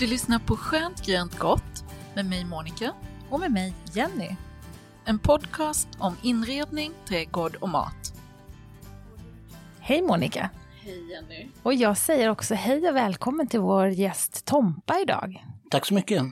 [0.00, 1.84] Du lyssnar på Skönt grönt gott
[2.14, 2.92] med mig Monica.
[3.30, 4.28] Och med mig, Jenny.
[5.04, 8.12] En podcast om inredning, trädgård och mat.
[9.80, 10.50] Hej Monica!
[10.82, 11.48] Hej Jenny!
[11.62, 15.44] Och jag säger också hej och välkommen till vår gäst Tompa idag.
[15.70, 16.22] Tack så mycket.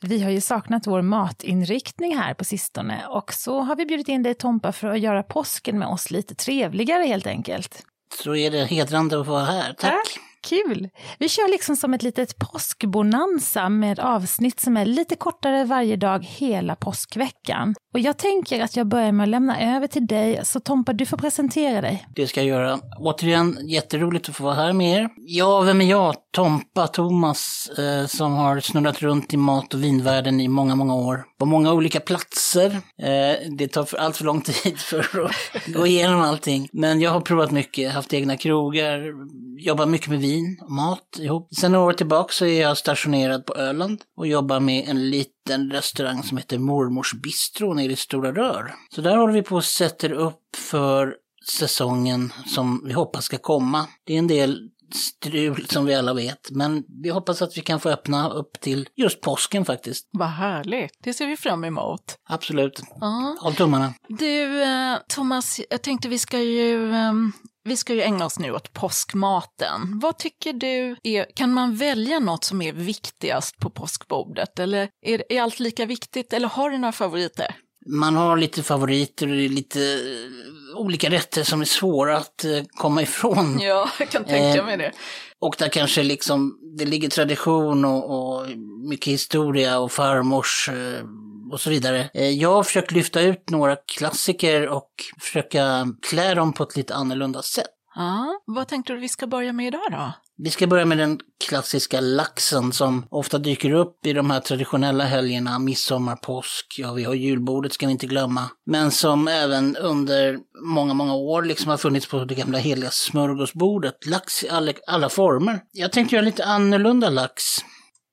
[0.00, 4.22] Vi har ju saknat vår matinriktning här på sistone och så har vi bjudit in
[4.22, 7.86] dig Tompa för att göra påsken med oss lite trevligare helt enkelt.
[8.24, 9.72] Så är det hedrande att vara här.
[9.72, 10.20] Tack.
[10.42, 10.88] Kul!
[11.18, 16.24] Vi kör liksom som ett litet påskbonanza med avsnitt som är lite kortare varje dag
[16.24, 17.74] hela påskveckan.
[17.98, 21.06] Och jag tänker att jag börjar med att lämna över till dig, så Tompa, du
[21.06, 22.06] får presentera dig.
[22.14, 22.78] Det ska jag göra.
[22.98, 25.08] Återigen, jätteroligt att få vara här med er.
[25.16, 26.14] Ja, vem är jag?
[26.32, 31.24] Tompa Thomas, eh, som har snurrat runt i mat och vinvärlden i många, många år.
[31.38, 32.66] På många olika platser.
[33.02, 36.68] Eh, det tar för allt för lång tid för att gå igenom allting.
[36.72, 39.12] Men jag har provat mycket, haft egna krogar,
[39.58, 41.48] jobbat mycket med vin och mat ihop.
[41.54, 45.37] Sen några år tillbaka så är jag stationerad på Öland och jobbar med en liten
[45.56, 48.74] restaurang som heter Mormors Bistro nere i Stora Rör.
[48.94, 51.14] Så där håller vi på och sätter upp för
[51.50, 53.86] säsongen som vi hoppas ska komma.
[54.04, 57.80] Det är en del strul som vi alla vet, men vi hoppas att vi kan
[57.80, 60.08] få öppna upp till just påsken faktiskt.
[60.10, 62.18] Vad härligt, det ser vi fram emot.
[62.28, 62.80] Absolut.
[63.00, 63.36] Ja.
[63.40, 63.94] Håll tummarna.
[64.08, 67.32] Du, eh, Thomas, jag tänkte vi ska ju ehm,
[67.64, 69.98] vi ska ju ägna oss nu åt påskmaten.
[70.02, 74.58] Vad tycker du, är, kan man välja något som är viktigast på påskbordet?
[74.58, 77.56] Eller är, är allt lika viktigt, eller har du några favoriter?
[77.86, 83.02] Man har lite favoriter och lite eh, olika rätter som är svåra att eh, komma
[83.02, 83.58] ifrån.
[83.62, 84.92] Ja, jag kan tänka Eh, mig det.
[85.38, 88.46] Och där kanske liksom det ligger tradition och, och
[88.90, 91.04] mycket historia och farmors eh,
[91.52, 92.10] och så vidare.
[92.14, 96.94] Eh, Jag har försökt lyfta ut några klassiker och försöka klä dem på ett lite
[96.94, 97.66] annorlunda sätt.
[97.94, 100.12] Ja, vad tänkte du vi ska börja med idag då?
[100.36, 105.04] Vi ska börja med den klassiska laxen som ofta dyker upp i de här traditionella
[105.04, 108.50] helgerna, midsommar, påsk, ja vi har julbordet ska vi inte glömma.
[108.66, 114.06] Men som även under många, många år liksom har funnits på det gamla heliga smörgåsbordet.
[114.06, 115.60] Lax i alla, alla former.
[115.72, 117.42] Jag tänkte göra lite annorlunda lax.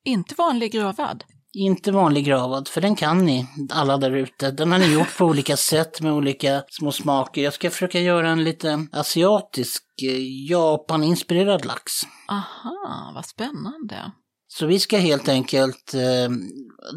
[0.06, 1.24] Inte vanlig grövad?
[1.58, 4.52] Inte vanlig gravad, för den kan ni, alla där ute.
[4.52, 7.42] Den har ni gjort på olika sätt med olika små smaker.
[7.42, 11.92] Jag ska försöka göra en lite asiatisk, eh, Japan-inspirerad lax.
[12.28, 14.12] Aha, vad spännande.
[14.48, 16.30] Så vi ska helt enkelt, eh,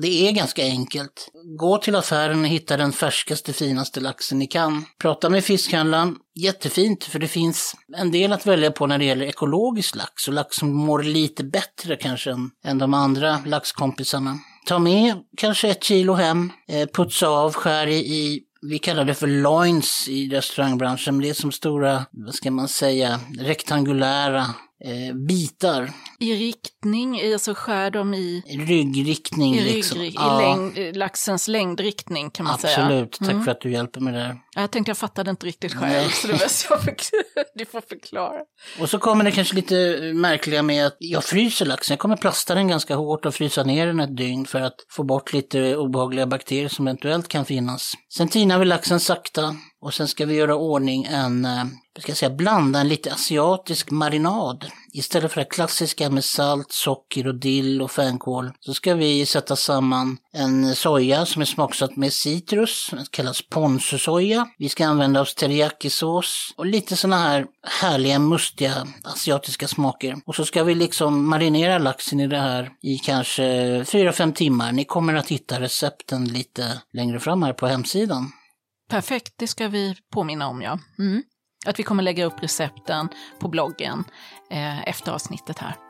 [0.03, 4.85] det är ganska enkelt, gå till affären och hitta den färskaste, finaste laxen ni kan.
[5.03, 9.27] Prata med fiskhandlaren, jättefint för det finns en del att välja på när det gäller
[9.27, 14.39] ekologisk lax och lax som mår lite bättre kanske än, än de andra laxkompisarna.
[14.67, 19.27] Ta med kanske ett kilo hem, eh, putsa av, skär i, vi kallar det för
[19.27, 24.47] loins i restaurangbranschen, men det är som stora, vad ska man säga, rektangulära
[24.85, 25.91] eh, bitar.
[26.19, 29.99] I riktning, alltså skär de i, Ryggriktning i, liksom.
[29.99, 32.77] rygg, i Ja, längd, i laxens längdriktning kan man säga.
[32.77, 32.87] Mm.
[32.87, 34.37] Absolut, tack för att du hjälper mig där.
[34.59, 37.03] Ja, Jag tänkte jag fattade inte riktigt själv, så det var så jag fick,
[37.55, 38.41] du får förklara.
[38.81, 39.75] Och så kommer det kanske lite
[40.15, 41.95] märkliga med att jag fryser laxen.
[41.95, 45.03] Jag kommer plasta den ganska hårt och frysa ner den ett dygn för att få
[45.03, 47.93] bort lite obehagliga bakterier som eventuellt kan finnas.
[48.17, 51.65] Sen tinar vi laxen sakta och sen ska vi göra ordning en, eh,
[51.95, 54.67] vad ska jag säga, blanda en lite asiatisk marinad.
[54.93, 59.57] Istället för det klassiska med salt, socker och dill och fänkål så ska vi sätta
[59.57, 64.49] samman en soja som är smaksatt med citrus, det kallas ponzusoja.
[64.59, 67.47] Vi ska använda oss teriyakisås och lite sådana här
[67.83, 70.17] härliga, mustiga asiatiska smaker.
[70.27, 73.43] Och så ska vi liksom marinera laxen i det här i kanske
[73.83, 74.73] 4-5 timmar.
[74.73, 78.33] Ni kommer att hitta recepten lite längre fram här på hemsidan.
[78.91, 80.79] Perfekt, det ska vi påminna om ja.
[80.99, 81.23] Mm.
[81.67, 83.09] Att vi kommer lägga upp recepten
[83.39, 84.05] på bloggen
[84.51, 85.88] eh, efter avsnittet här.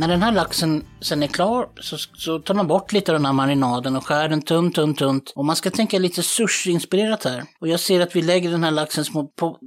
[0.00, 3.26] När den här laxen sen är klar så, så tar man bort lite av den
[3.26, 5.32] här marinaden och skär den tunt, tunt, tunt.
[5.36, 7.44] Och man ska tänka lite sushi-inspirerat här.
[7.60, 9.58] Och jag ser att vi lägger den här laxen små, på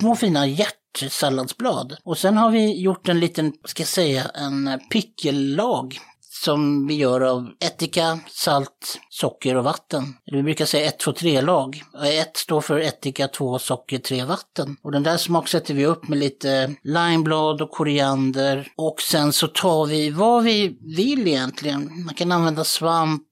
[0.00, 1.96] små fina hjärtsalladsblad.
[2.04, 5.98] Och sen har vi gjort en liten, ska jag säga, en pickellag
[6.44, 10.02] som vi gör av ättika, salt, socker och vatten.
[10.26, 11.82] Vi brukar säga 1, 2, 3 lag.
[12.06, 14.76] 1 står för ättika, 2 socker, 3 vatten.
[14.82, 18.68] Och den där smak sätter vi upp med lite limeblad och koriander.
[18.76, 22.04] Och sen så tar vi vad vi vill egentligen.
[22.04, 23.22] Man kan använda svamp,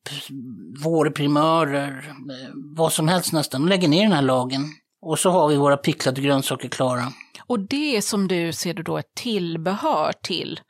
[0.85, 3.63] vårprimörer, eh, vad som helst nästan.
[3.63, 4.63] Och lägger ner den här lagen.
[5.03, 7.13] Och så har vi våra picklade grönsaker klara.
[7.47, 10.61] Och det som du ser du då ett tillbehör till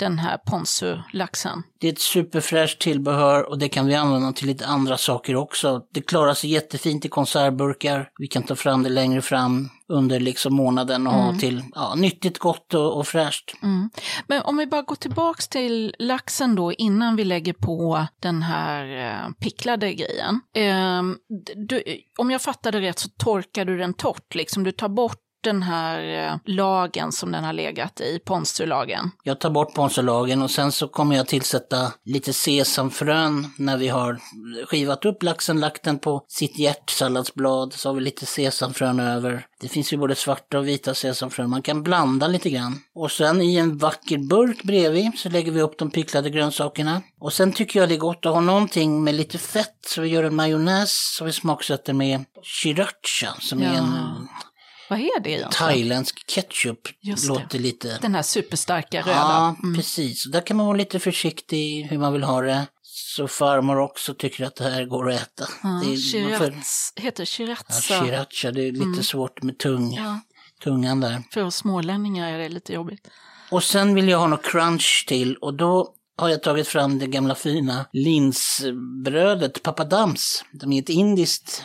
[0.00, 1.62] den här ponzu-laxen.
[1.80, 5.82] Det är ett superfräscht tillbehör och det kan vi använda till lite andra saker också.
[5.94, 8.08] Det klarar sig jättefint i konservburkar.
[8.18, 11.24] Vi kan ta fram det längre fram under liksom månaden och mm.
[11.26, 13.54] ha till ja, nyttigt, gott och, och fräscht.
[13.62, 13.90] Mm.
[14.26, 19.06] Men om vi bara går tillbaks till laxen då innan vi lägger på den här
[19.06, 20.40] eh, picklade grejen.
[20.56, 21.02] Eh,
[21.68, 21.82] du,
[22.18, 26.28] om jag fattade rätt så torkar du den torrt, liksom du tar bort den här
[26.32, 29.10] eh, lagen som den har legat i, ponstulagen.
[29.22, 34.20] Jag tar bort ponstulagen och sen så kommer jag tillsätta lite sesamfrön när vi har
[34.66, 39.46] skivat upp laxen, lagt den på sitt hjärtsalladsblad, så har vi lite sesamfrön över.
[39.60, 42.80] Det finns ju både svarta och vita sesamfrön, man kan blanda lite grann.
[42.94, 47.02] Och sen i en vacker burk bredvid så lägger vi upp de picklade grönsakerna.
[47.20, 50.08] Och sen tycker jag det är gott att ha någonting med lite fett, så vi
[50.08, 53.70] gör en majonnäs som vi smaksätter med sriracha som ja.
[53.70, 54.28] är en
[54.90, 55.50] vad är det egentligen?
[55.50, 57.58] Thailändsk ketchup Just låter det.
[57.58, 57.98] lite...
[58.02, 59.10] Den här superstarka röda.
[59.10, 59.76] Ja, mm.
[59.76, 60.24] precis.
[60.24, 62.66] Där kan man vara lite försiktig hur man vill ha det.
[62.82, 65.48] Så farmor också tycker att det här går att äta.
[65.62, 66.54] Ja, det är, får...
[67.00, 67.64] Heter sriracha.
[67.68, 69.02] Ja, sriracha, det är lite mm.
[69.02, 70.20] svårt med tung, ja.
[70.62, 71.22] tungan där.
[71.32, 73.08] För oss smålänningar är det lite jobbigt.
[73.50, 77.06] Och sen vill jag ha något crunch till och då har jag tagit fram det
[77.06, 80.44] gamla fina linsbrödet Papadams.
[80.52, 81.64] Det är ett indiskt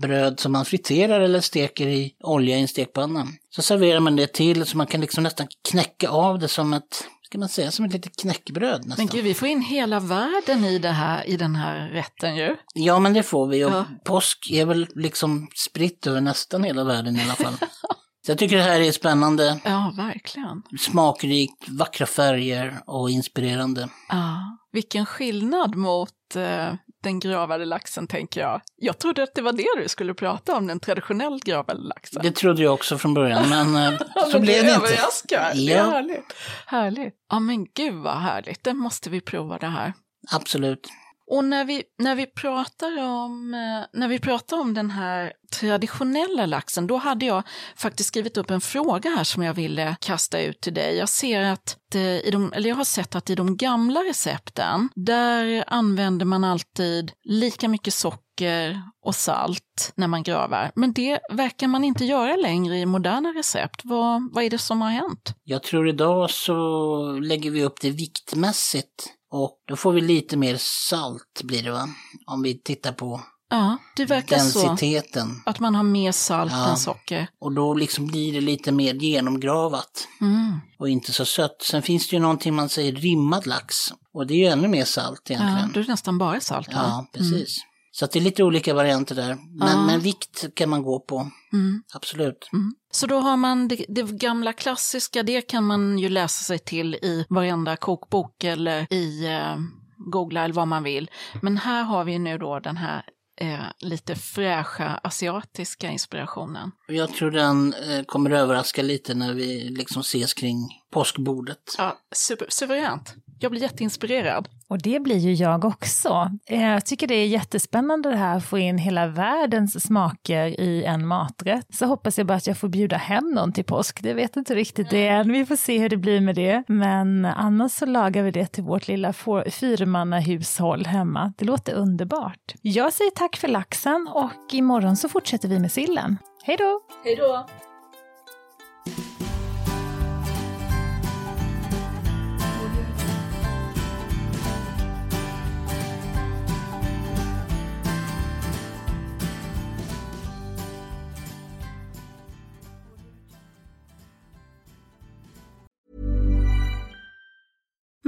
[0.00, 3.26] bröd som man friterar eller steker i olja i en stekpanna.
[3.50, 7.04] Så serverar man det till så man kan liksom nästan knäcka av det som ett
[7.28, 9.06] ska man säga, som ett litet knäckbröd nästan.
[9.06, 12.56] Men gud, vi får in hela världen i, det här, i den här rätten ju.
[12.74, 13.64] Ja, men det får vi.
[13.64, 13.84] Och ja.
[14.04, 17.54] påsk är väl liksom spritt över nästan hela världen i alla fall.
[18.26, 19.60] Så jag tycker det här är spännande.
[19.64, 20.62] Ja, verkligen.
[20.78, 23.88] Smakrikt, vackra färger och inspirerande.
[24.08, 28.60] Ja, vilken skillnad mot eh, den gravade laxen, tänker jag.
[28.76, 32.22] Jag trodde att det var det du skulle prata om, den traditionellt gravade laxen.
[32.22, 34.86] Det trodde jag också från början, men eh, så men blev det inte.
[34.86, 35.52] Överraskar.
[35.54, 35.66] Ja.
[35.66, 36.34] Det är härligt.
[36.66, 37.14] härligt.
[37.30, 38.64] Ja, men gud vad härligt.
[38.64, 39.92] Det måste vi prova det här.
[40.32, 40.88] Absolut.
[41.30, 46.46] Och när vi, när, vi pratar om, eh, när vi pratar om den här traditionella
[46.46, 47.42] laxen, då hade jag
[47.76, 50.96] faktiskt skrivit upp en fråga här som jag ville kasta ut till dig.
[50.96, 54.88] Jag ser att eh, i de, eller jag har sett att i de gamla recepten,
[54.94, 60.70] där använder man alltid lika mycket socker och salt när man gravar.
[60.74, 63.80] Men det verkar man inte göra längre i moderna recept.
[63.84, 65.34] Vad, vad är det som har hänt?
[65.44, 70.56] Jag tror idag så lägger vi upp det viktmässigt och då får vi lite mer
[70.58, 71.88] salt blir det va?
[72.26, 73.20] Om vi tittar på
[73.50, 75.28] Ja, det verkar densiteten.
[75.44, 75.50] så.
[75.50, 76.70] Att man har mer salt ja.
[76.70, 77.28] än socker.
[77.40, 80.08] Och då liksom blir det lite mer genomgravat.
[80.20, 80.60] Mm.
[80.78, 81.62] Och inte så sött.
[81.62, 83.76] Sen finns det ju någonting man säger rimmad lax.
[84.14, 85.58] Och det är ju ännu mer salt egentligen.
[85.58, 86.74] Ja, då är det nästan bara salt va?
[86.74, 87.32] Ja, precis.
[87.32, 87.67] Mm.
[87.98, 89.36] Så det är lite olika varianter där.
[89.58, 89.86] Men, ja.
[89.86, 91.30] men vikt kan man gå på.
[91.52, 91.82] Mm.
[91.94, 92.48] Absolut.
[92.52, 92.74] Mm.
[92.90, 96.94] Så då har man det, det, gamla klassiska, det kan man ju läsa sig till
[96.94, 99.56] i varenda kokbok eller i eh,
[99.96, 101.10] googla eller vad man vill.
[101.42, 103.02] Men här har vi nu då den här
[103.40, 106.70] eh, lite fräscha asiatiska inspirationen.
[106.88, 111.74] Jag tror den eh, kommer överraska lite när vi liksom ses kring påskbordet.
[111.78, 113.14] Ja, super, suveränt.
[113.40, 114.48] Jag blir jätteinspirerad.
[114.68, 116.30] Och det blir ju jag också.
[116.46, 120.84] Eh, jag tycker det är jättespännande det här att få in hela världens smaker i
[120.84, 121.66] en maträtt.
[121.74, 124.02] Så hoppas jag bara att jag får bjuda hem någon till påsk.
[124.02, 125.32] Det vet inte riktigt det än.
[125.32, 126.62] Vi får se hur det blir med det.
[126.68, 131.32] Men annars så lagar vi det till vårt lilla fyrmannahushåll hemma.
[131.38, 132.54] Det låter underbart.
[132.62, 136.18] Jag säger tack för laxen och imorgon så fortsätter vi med sillen.
[136.44, 136.80] Hej då!
[137.04, 137.46] Hej då!